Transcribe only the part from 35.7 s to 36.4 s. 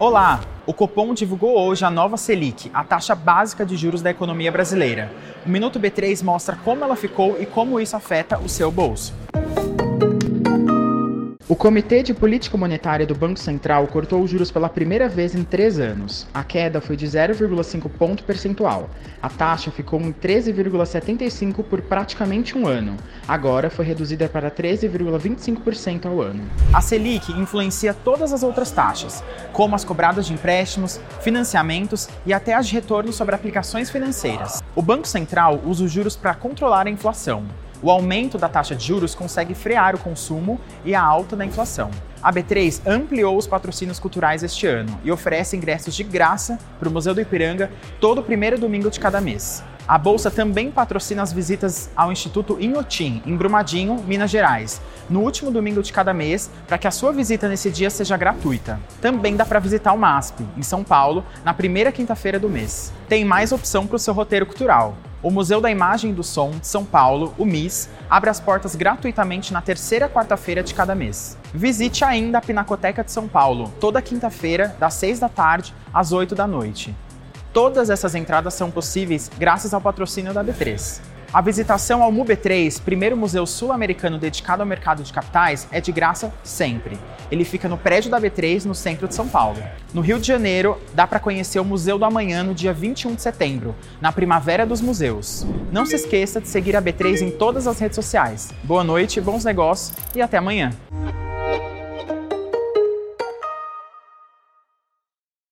os juros para